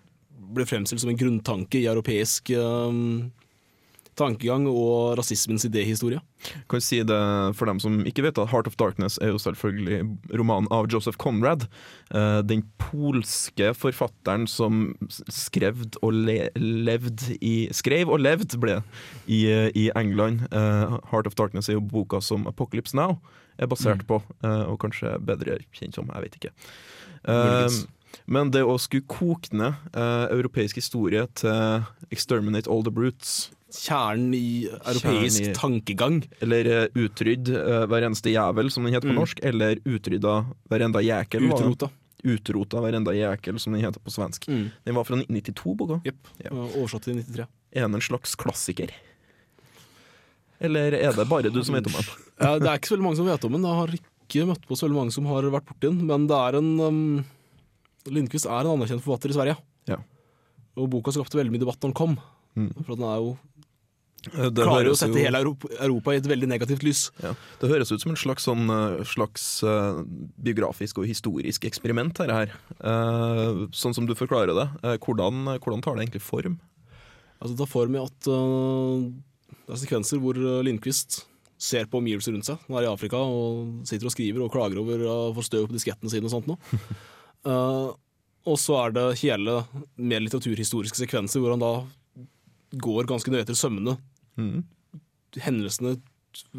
[0.54, 3.30] ble fremstilt som en grunntanke i europeisk um,
[4.16, 6.20] tankegang og rasismens idéhistorie.
[6.70, 7.18] Kan si det
[7.58, 10.06] for dem som ikke vet at Heart of Darkness er jo selvfølgelig
[10.38, 11.66] romanen av Joseph Conrad.
[12.14, 14.94] eh, Den polske forfatteren som
[15.28, 18.82] skrev og le levd i Skrev og levd, ble
[19.26, 20.46] i, i England.
[20.52, 23.18] Eh, Heart of Darkness er jo boka som Apocalypse Now
[23.58, 26.52] er basert på, eh, og kanskje bedre kjent som, jeg vet ikke.
[27.24, 27.86] Eh, Muligens.
[28.26, 34.32] men det å skulle koke ned eh, europeisk historie til 'exterminate all the brutes' Kjernen
[34.34, 36.22] i europeisk Kjernen i- tankegang.
[36.40, 39.18] Eller uh, utrydd uh, hver eneste jævel, som den heter på Mm.
[39.18, 39.40] norsk.
[39.42, 41.50] Eller utrydda hver enda jækel.
[41.50, 41.90] Utrota.
[42.24, 44.46] Utrota hver enda jækel, som den heter på svensk.
[44.46, 44.70] Mm.
[44.86, 46.00] Den var fra 1992, boka.
[46.06, 46.16] Yep.
[46.44, 46.50] Ja.
[46.52, 47.46] Oversatt til 93.
[47.72, 48.90] Er den en slags klassiker?
[50.64, 52.10] Eller er det bare du som vet om den?
[52.42, 53.68] Ja, det er ikke så veldig mange som vet om den.
[53.68, 56.36] Jeg har ikke møtt på så veldig mange som har vært borti den, men det
[56.36, 57.00] er en um,
[58.10, 59.56] Lindqvist er en anerkjent forfatter i Sverige.
[59.88, 60.00] Ja.
[60.80, 62.16] Og boka skapte veldig mye debatt da den kom.
[62.58, 62.70] Mm.
[62.82, 63.30] For den er jo,
[64.24, 67.06] Det klarer å sette sette hele Europa, Europa i et veldig negativt lys.
[67.22, 67.34] Ja.
[67.60, 70.02] Det høres ut som en slags, sånn, eh, slags uh,
[70.40, 72.20] biografisk og historisk eksperiment.
[72.22, 72.54] Her, her.
[72.80, 74.68] Uh, sånn som du forklarer det.
[74.84, 76.58] Uh, hvordan, hvordan tar det egentlig form?
[77.40, 78.30] Altså, det tar form i at
[79.64, 81.10] det er sekvenser hvor uh, Lindqvist
[81.64, 82.56] ser på omgivelser rundt seg.
[82.68, 85.76] Han er i Afrika og sitter og skriver og klager over å få støv på
[85.76, 86.58] diskettene sine og sånt noe.
[87.46, 87.88] Uh,
[88.50, 89.52] og så er det hele
[89.96, 91.72] mer litteraturhistoriske sekvenser hvor han da
[92.74, 93.94] går ganske nøye etter sømmene
[94.34, 94.64] Mm.
[95.38, 95.92] hendelsene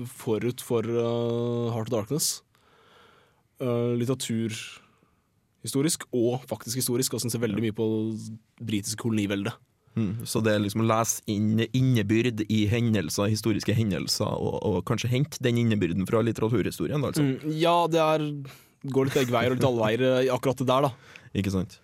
[0.07, 2.27] forut for uh, Heart of Darkness.
[3.59, 7.11] Uh, litteraturhistorisk og faktisk historisk.
[7.11, 7.83] Han ser veldig mye på
[8.63, 9.51] britiske koloniveldet.
[9.95, 10.25] Mm.
[10.27, 15.11] Så det er liksom å lese inn innebyrd i hendelser, historiske hendelser, og, og kanskje
[15.13, 16.99] hente den innebyrden fra litteraturhistorien.
[16.99, 17.23] Da, altså.
[17.23, 18.27] Mm, ja, det er,
[18.91, 21.23] går litt begge veier og litt alle veier akkurat det der, da.
[21.35, 21.79] Ikke sant?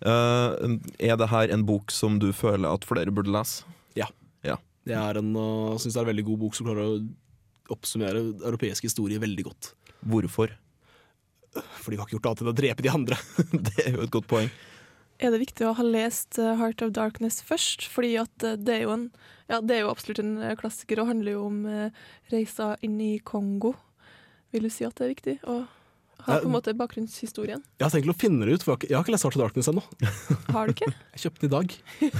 [0.00, 3.66] Uh, er det her en bok som du føler at flere burde lese?
[4.86, 7.00] Det er en, uh, synes det er en veldig god bok som klarer å
[7.70, 9.74] oppsummere europeisk historie veldig godt.
[10.10, 10.54] Hvorfor?
[11.50, 13.18] Fordi vi har ikke gjort annet enn å drepe de andre.
[13.68, 14.50] det er jo et godt poeng.
[15.20, 17.84] Er det viktig å ha lest eh, Heart of Darkness først?
[17.92, 18.14] Fordi
[18.46, 18.86] eh, det er
[19.50, 21.58] Ja, det er jo absolutt en eh, klassiker og handler jo om
[22.32, 23.74] reisa inn i Kongo.
[24.50, 25.60] Vil du si at det er viktig å
[26.26, 27.62] ha på en måte bakgrunnshistorien?
[27.80, 29.38] Jeg har tenkt å finne det ut, for jeg har ikke, jeg har lest Heart
[29.38, 29.82] of Darkness ennå.
[30.54, 30.90] Har du ikke?
[31.14, 31.74] Jeg kjøpte den i dag.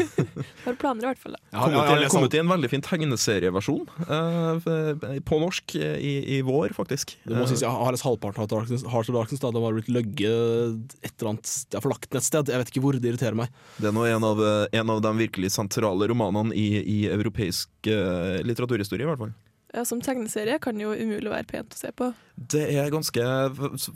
[0.65, 1.35] Har planer i hvert fall.
[1.37, 1.41] da.
[1.51, 3.87] Jeg har, jeg, Kommet, har kommet i en veldig fin tegneserieversjon.
[4.11, 7.15] uh, på norsk eh, i, i vår, faktisk.
[7.25, 8.87] Det må synes sies, Jeg har lest halvparten av Heart of Darkness.
[8.93, 12.21] Heart of Darkness da, Den har blitt løgget et eller annet Jeg har forlagt den
[12.21, 12.53] et sted.
[12.53, 12.99] Jeg vet ikke hvor.
[13.01, 13.53] Det irriterer meg.
[13.81, 17.71] Det er nå en av, eh, en av de virkelig sentrale romanene i, i europeisk
[17.89, 19.33] uh, litteraturhistorie, i hvert fall.
[19.71, 22.09] Ja, som tegneserie kan jo umulig være pent å se på.
[22.35, 23.23] Det er ganske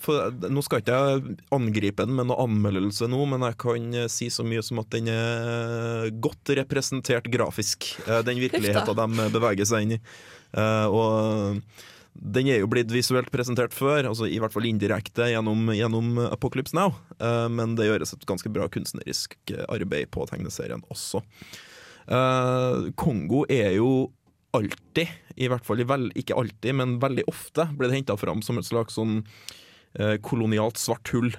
[0.04, 4.06] for, Nå skal ikke jeg angripe den med noe anmeldelse nå, men jeg kan eh,
[4.12, 7.88] si så mye som at den er godt representert grafisk.
[8.06, 10.00] eh, Den virkeligheten de beveger seg inn i.
[10.54, 11.66] Eh, Og
[12.14, 16.76] den er jo blitt visuelt presentert før, altså i hvert fall indirekte gjennom, gjennom Apocalypse
[16.78, 16.92] Now.
[17.50, 19.34] Men det gjøres et ganske bra kunstnerisk
[19.66, 21.24] arbeid på tegneserien også.
[22.94, 24.12] Kongo er jo
[24.56, 28.60] alltid, i hvert fall vel, ikke alltid, men veldig ofte, ble det henta fram som
[28.60, 29.20] et slags sånn
[29.98, 31.32] eh, kolonialt svart hull.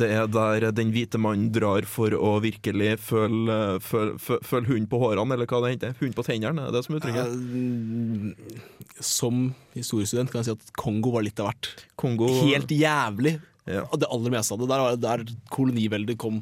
[0.00, 4.88] Det er der den hvite mannen drar for å virkelig føle, føle, føle, føle hund
[4.88, 5.98] på hårene, eller hva det heter.
[6.00, 7.34] Hund på tennene, er det som er uttrykket?
[7.36, 9.42] Uh, Som
[9.76, 11.68] historiestudent kan jeg si at Kongo var litt av hvert.
[12.00, 13.36] Kongo Helt jævlig.
[13.68, 13.84] ja.
[13.92, 14.70] Det aller meste av det.
[14.72, 16.40] Der, der koloniveldet kom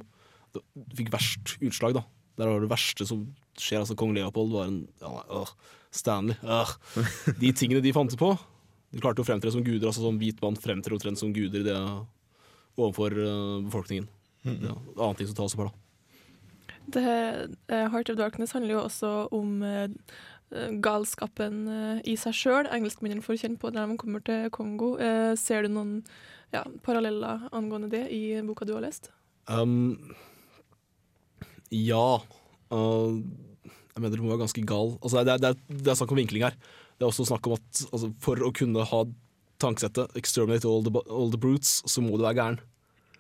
[0.99, 2.01] Fikk verst utslag, da.
[2.41, 3.21] Der var det verste som
[3.55, 3.85] skjer.
[3.85, 5.53] Altså, Kong Leopold var en ja, øh,
[5.91, 6.39] Stanley.
[6.45, 6.73] Øh.
[7.43, 8.31] De tingene de fant på
[8.91, 9.91] De klarte å fremtre som guder.
[9.91, 11.77] Altså sånn hvit mann fremtrer omtrent som guder i det
[12.79, 14.09] overfor øh, befolkningen.
[14.47, 14.59] Mm.
[14.65, 15.87] Ja, annen ting som tas opp her, da.
[16.91, 17.07] Det,
[17.71, 19.91] eh, Heart of Darkness handler jo også om eh,
[20.83, 22.71] galskapen eh, i seg sjøl.
[22.73, 24.95] Engelskmennene får kjenne på det når de kommer til Kongo.
[24.99, 26.01] Eh, ser du noen
[26.55, 29.11] ja, paralleller angående det i boka du har lest?
[29.51, 29.99] Um,
[31.71, 32.21] ja
[32.75, 33.15] uh,
[33.95, 34.95] Jeg mener hun være ganske gal.
[35.03, 36.57] Altså, det, er, det, er, snakk om vinkling her.
[36.97, 39.05] Det er også snakk om at altså, for å kunne ha
[39.61, 42.61] tankesettet 'exterminate all the, all the brutes', så må du være gæren.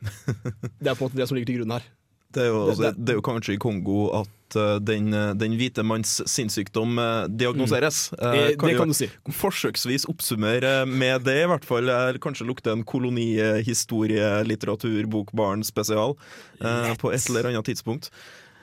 [0.80, 1.88] Det er på en måte det som ligger til grunn her.
[2.30, 5.56] Det er, jo, altså, det- er jo kanskje i Kongo at uh, den, eh, den
[5.59, 8.12] hvite manns sinnssykdom uh, diagnoseres.
[8.14, 9.09] Eh, Eh, det jo kan du si.
[9.35, 11.88] forsøksvis oppsummere med det, i hvert fall.
[11.90, 16.14] Eller kanskje lukte en kolonihistorie, litteratur, bokbarn spesial
[16.61, 18.11] på et eller annet tidspunkt.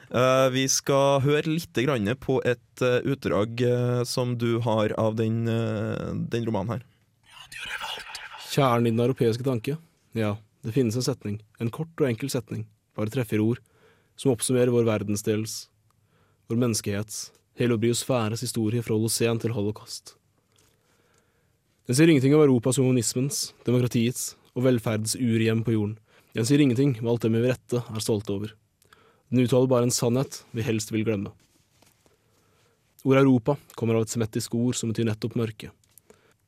[0.07, 1.75] Eh, vi skal høre litt
[2.23, 5.45] på et eh, utdrag eh, som du har av den,
[6.31, 6.85] den romanen her.
[8.47, 9.77] Kjernen i den europeiske tanke?
[10.15, 11.41] Ja, det finnes en setning.
[11.59, 12.65] En kort og enkel setning.
[12.95, 13.59] Bare tre-fire ord.
[14.17, 15.67] som oppsummerer vår verdensdels,
[16.49, 20.15] vår menneskehets, hele vår historie fra holocen til holocaust.
[21.85, 25.99] Den sier ingenting om Europas humanismens, demokratiets og velferdens urhjem på jorden.
[26.33, 28.55] Den sier ingenting om alt det vi ved rette er stolte over.
[29.29, 31.33] Den uttaler bare en sannhet vi helst vil glemme.
[33.03, 35.71] Ordet Europa kommer av et semettisk ord som betyr nettopp mørke.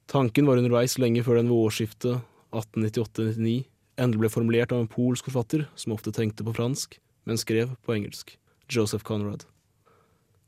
[0.09, 2.23] Tanken var underveis lenge før den ved årsskiftet
[2.55, 3.67] 1898–1999
[3.99, 7.95] endelig ble formulert av en polsk forfatter som ofte tenkte på fransk, men skrev på
[7.97, 8.37] engelsk,
[8.71, 9.43] Joseph Conrad.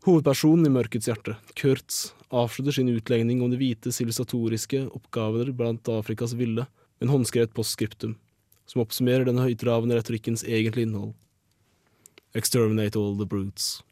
[0.08, 6.34] Hovedpersonen i Mørkets hjerte, Kurtz, avslutter sin utlegning om de hvite sivilisatoriske oppgaver blant Afrikas
[6.39, 8.15] ville med en håndskrevet postskriptum,
[8.65, 11.13] som oppsummerer den høytravende retorikkens egentlige innhold.
[12.34, 13.84] Exterminate all the brutes.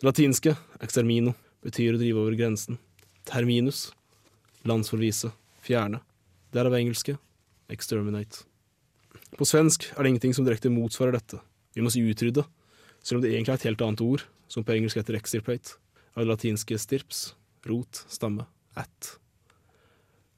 [0.00, 2.78] Det latinske, extermino, betyr å drive over grensen.
[3.28, 3.90] Terminus,
[4.64, 5.28] landsforvise,
[5.60, 6.00] fjerne.
[6.56, 7.18] Derav engelske,
[7.68, 8.46] exterminate.
[9.36, 11.42] På svensk er det ingenting som direkte motsvarer dette.
[11.76, 12.46] Vi må si utrydde,
[13.04, 15.76] selv om det egentlig er et helt annet ord, som på engelsk heter extirpate,
[16.16, 17.34] av det latinske stirps,
[17.68, 19.14] rot, stamme, at.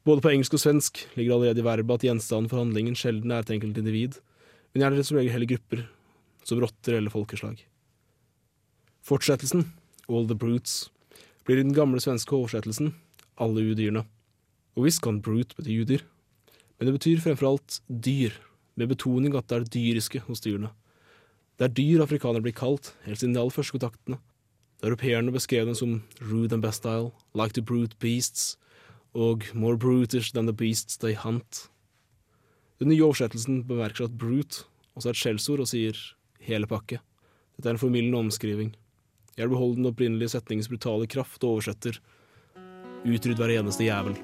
[0.02, 3.46] Både på engelsk og svensk ligger allerede i verbet at gjenstanden for handlingen sjelden er
[3.46, 4.18] et enkelt individ,
[4.74, 5.87] men gjerne som regel hele grupper,
[6.44, 7.62] som rotter eller folkeslag.
[9.02, 9.72] Fortsettelsen,
[10.09, 10.90] All the Brutes,
[11.44, 12.94] blir i den gamle svenske oversettelsen
[13.40, 14.05] Alle udyrene.
[14.76, 16.05] Og visst kan brute bety udyr,
[16.78, 18.33] men det betyr fremfor alt dyr,
[18.74, 20.70] med betoning at det er dyriske hos dyrene.
[21.59, 24.18] Det er dyr afrikanere blir kalt, helt siden de aller første kontaktene.
[24.81, 28.57] Da europeerne beskrev dem som rude and bestile, like to brute beasts,
[29.14, 31.68] og more brutish than the beasts they hunt.
[32.81, 34.64] Den nye oversettelsen bemerker seg at brute
[34.96, 35.98] også er et skjellsord og sier
[36.46, 37.00] hele pakke.
[37.57, 38.72] Dette er en formildende omskriving.
[39.37, 41.98] Jeg vil beholde den opprinnelige setningens brutale kraft og oversetter
[43.09, 44.18] utrydd hver eneste jævel.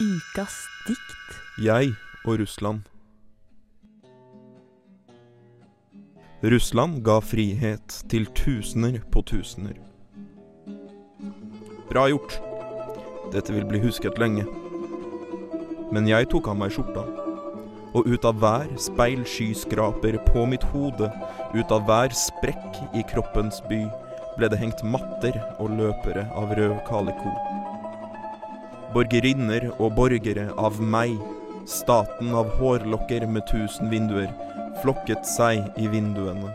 [0.00, 1.38] Ukas dikt.
[1.62, 2.93] Jeg og Russland.
[6.44, 9.78] Russland ga frihet til tusener på tusener.
[11.88, 12.34] Bra gjort.
[13.32, 14.44] Dette vil bli husket lenge.
[15.88, 17.06] Men jeg tok av meg skjorta,
[17.96, 21.08] og ut av hver speilskyskraper på mitt hode,
[21.56, 23.80] ut av hver sprekk i kroppens by,
[24.36, 27.32] ble det hengt matter og løpere av rød kaliko.
[28.92, 31.16] Borgerinner og borgere av meg,
[31.64, 34.28] staten av hårlokker med tusen vinduer,
[34.82, 36.50] flokket seg i vinduene.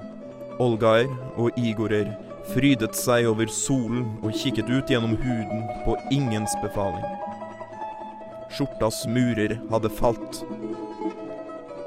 [0.60, 1.08] Olgaer
[1.40, 2.10] og Igorer
[2.50, 7.06] frydet seg over solen og kikket ut gjennom huden på ingens befaling.
[8.50, 10.42] Skjortas murer hadde falt.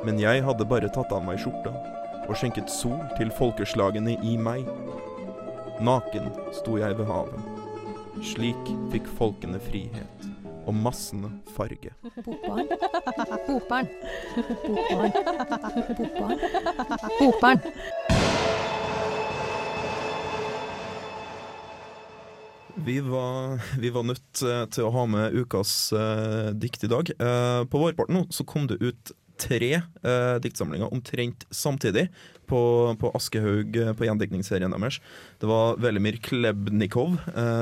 [0.07, 1.75] Men jeg hadde bare tatt av meg skjorta
[2.29, 4.69] og skjenket sol til folkeslagene i meg.
[5.83, 7.49] Naken sto jeg ved havet.
[8.23, 10.32] Slik fikk folkene frihet,
[10.67, 11.95] og massene farge.
[12.25, 12.69] Bokbarn.
[13.47, 13.89] Bokbarn.
[14.67, 15.13] Bokbarn.
[15.99, 16.39] Bokbarn.
[17.19, 17.61] Bokbarn.
[22.85, 27.11] Vi var, vi var nødt eh, til å ha med ukas uh, dikt i dag.
[27.21, 32.07] Uh, på vårparten nå så kom det ut tre uh, diktsamlinger omtrent samtidig
[32.49, 32.63] på,
[33.01, 34.99] på Aschehoug eh, på gjendiktningsserien deres.
[35.41, 37.17] Det var Velimir Klebnikov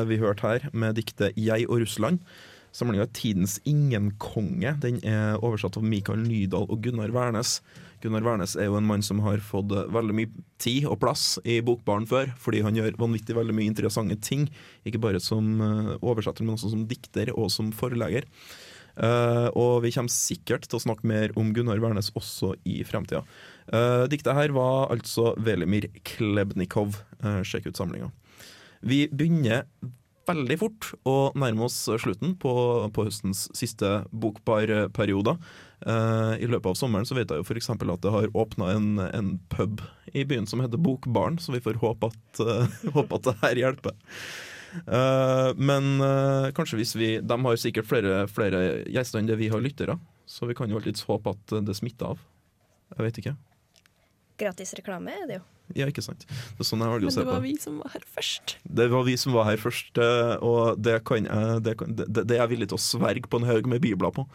[0.08, 2.24] vi hørte her med diktet 'Jeg og Russland'.
[2.72, 7.60] Samlinga 'Tidens ingenkonge' Den er oversatt av Mikael Nydal og Gunnar Wærnes.
[8.00, 10.30] Gunnar Wærnes er jo en mann som har fått eh, veldig mye
[10.62, 14.48] tid og plass i Bokbaren før, fordi han gjør vanvittig veldig mye interessante ting.
[14.88, 18.28] Ikke bare som eh, oversetter, men også som dikter og som forlegger.
[19.00, 23.22] Uh, og vi kommer sikkert til å snakke mer om Gunnar Wærnes også i fremtida.
[23.70, 26.98] Uh, diktet her var altså Velimir Klebnikov.
[27.22, 28.10] Uh, sjekk ut samlinga.
[28.84, 29.64] Vi begynner
[30.30, 32.52] veldig fort å nærme oss slutten på,
[32.94, 35.36] på høstens siste bokbarperiode.
[35.80, 37.70] Uh, I løpet av sommeren så vet jeg jo f.eks.
[37.72, 41.80] at det har åpna en, en pub i byen som heter Bokbaren, så vi får
[41.80, 43.96] håpe at, uh, håpe at det her hjelper.
[44.86, 45.98] Uh, men
[46.54, 49.98] kanskje hvis vi De har sikkert flere, flere gjester enn det vi har lyttere,
[50.30, 52.26] så vi kan jo alltids håpe at det smitter av.
[52.96, 53.38] Jeg vet ikke.
[54.40, 55.46] Gratis reklame er det jo.
[55.78, 56.24] Ja, ikke sant.
[56.26, 57.52] Det er sånn jeg Men å se det på var det.
[57.52, 58.56] vi som var her først.
[58.80, 61.28] Det var vi som var her først, eh, og det, kan
[61.62, 64.14] det, kan, det, det er jeg villig til å sverge på en haug med bibler
[64.16, 64.26] på.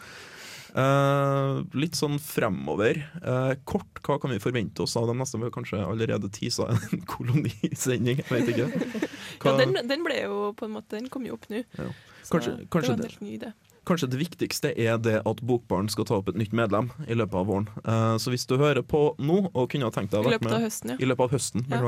[0.76, 2.98] Uh, litt sånn fremover.
[3.24, 5.40] Uh, kort, hva kan vi forvente oss av dem neste?
[5.40, 9.06] Vi har kanskje allerede tisa en kolonisending, jeg vet ikke.
[9.46, 11.64] Ja, den, den ble jo på en måte Den kom jo opp nå.
[11.80, 11.88] Ja.
[12.26, 13.54] Så Kanskje- det var en helt ny idé.
[13.86, 17.38] Kanskje det viktigste er det at Bokbaren skal ta opp et nytt medlem i løpet
[17.38, 17.68] av våren.
[17.86, 20.48] Uh, så hvis du hører på nå og kunne ha tenkt deg å I løpet
[20.48, 20.98] med av høsten, ja.
[20.98, 21.82] i løpet av høsten, Ja.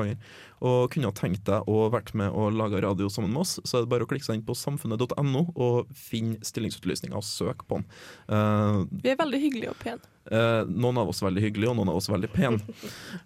[0.62, 3.80] og kunne ha tenkt deg å vært med og lage radio sammen med oss, så
[3.80, 7.82] er det bare å klikke seg inn på samfunnet.no og finne stillingsutlysninga og søk på
[7.82, 7.90] den.
[8.30, 10.14] Uh, Vi er veldig hyggelige og pene.
[10.30, 12.62] Uh, noen av oss veldig hyggelige, og noen av oss veldig pene.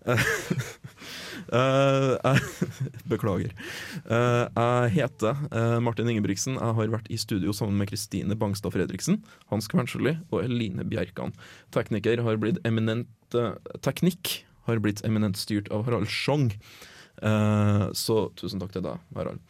[1.49, 2.69] Eh, jeg-
[3.13, 3.51] beklager.
[4.05, 6.59] Eh, jeg heter eh, Martin Ingebrigtsen.
[6.59, 9.21] Jeg har vært i studio sammen med Kristine Bangstad Fredriksen,
[9.51, 11.33] Hans Kvernsjøli og Eline Bjerkan.
[11.75, 16.51] Tekniker har blitt eminent eh, Teknikk har blitt eminent styrt av Harald Schjong.
[17.21, 19.41] Eh, så tusen takk til deg, Harald.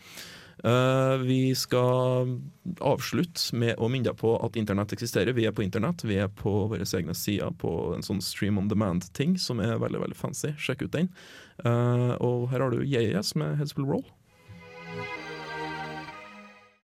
[0.63, 2.35] Eh, vi skal
[2.85, 5.33] avslutte med å minne deg på at internett eksisterer.
[5.33, 6.05] Vi er på internett.
[6.05, 10.03] Vi er på våre egne sider på en sånn stream on demand-ting som er veldig
[10.05, 10.53] veldig fancy.
[10.61, 11.09] Sjekk ut den.
[11.65, 14.05] Eh, og her har du JS med Heads Roll.